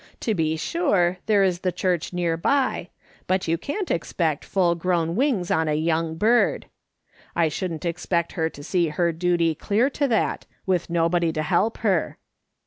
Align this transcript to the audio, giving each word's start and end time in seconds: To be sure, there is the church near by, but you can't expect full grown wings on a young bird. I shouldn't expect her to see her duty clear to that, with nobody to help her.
To 0.21 0.33
be 0.33 0.57
sure, 0.57 1.19
there 1.27 1.43
is 1.43 1.59
the 1.59 1.71
church 1.71 2.11
near 2.11 2.35
by, 2.35 2.89
but 3.27 3.47
you 3.47 3.55
can't 3.55 3.91
expect 3.91 4.43
full 4.43 4.73
grown 4.73 5.15
wings 5.15 5.51
on 5.51 5.67
a 5.67 5.75
young 5.75 6.15
bird. 6.15 6.65
I 7.35 7.49
shouldn't 7.49 7.85
expect 7.85 8.31
her 8.31 8.49
to 8.49 8.63
see 8.63 8.87
her 8.87 9.11
duty 9.11 9.53
clear 9.53 9.91
to 9.91 10.07
that, 10.07 10.47
with 10.65 10.89
nobody 10.89 11.31
to 11.33 11.43
help 11.43 11.77
her. 11.85 12.17